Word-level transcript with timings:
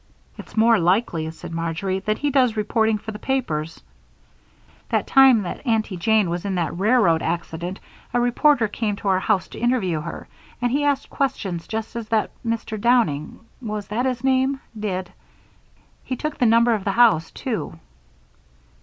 "It's 0.35 0.57
more 0.57 0.79
likely," 0.79 1.29
said 1.29 1.51
Marjory, 1.53 1.99
"that 1.99 2.17
he 2.17 2.31
does 2.31 2.57
reporting 2.57 2.97
for 2.97 3.11
the 3.11 3.19
papers. 3.19 3.83
The 4.89 5.03
time 5.03 5.45
Aunty 5.45 5.95
Jane 5.95 6.27
was 6.27 6.43
in 6.43 6.55
that 6.55 6.75
railroad 6.75 7.21
accident, 7.21 7.79
a 8.11 8.19
reporter 8.19 8.67
came 8.67 8.95
to 8.95 9.09
our 9.09 9.19
house 9.19 9.47
to 9.49 9.59
interview 9.59 10.01
her, 10.01 10.27
and 10.59 10.71
he 10.71 10.83
asked 10.83 11.11
questions 11.11 11.67
just 11.67 11.95
as 11.95 12.07
that 12.07 12.31
Mr. 12.43 12.81
Downing 12.81 13.41
was 13.61 13.89
that 13.89 14.07
his 14.07 14.23
name? 14.23 14.59
did. 14.75 15.13
He 16.03 16.15
took 16.15 16.39
the 16.39 16.47
number 16.47 16.73
of 16.73 16.83
the 16.83 16.93
house, 16.93 17.29
too." 17.29 17.77